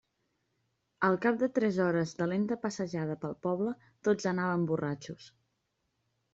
[1.09, 3.77] Al cap de tres hores de lenta passejada pel poble,
[4.09, 5.33] tots anaven borratxos.